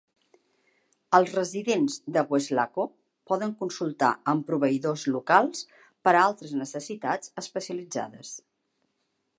Els 1.17 1.33
residents 1.39 1.97
de 2.15 2.23
Weslaco 2.31 2.85
poden 3.33 3.53
consultar 3.59 4.09
amb 4.33 4.49
proveïdors 4.49 5.05
locals 5.17 5.63
per 6.09 6.17
a 6.17 6.23
altres 6.25 6.57
necessitats 6.65 7.35
especialitzades. 7.45 8.37